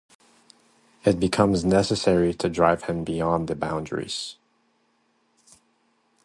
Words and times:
It 1.05 1.19
becomes 1.19 1.63
necessary 1.63 2.33
to 2.33 2.49
drive 2.49 2.85
him 2.85 3.03
beyond 3.03 3.47
the 3.47 3.53
boundaries. 3.53 4.35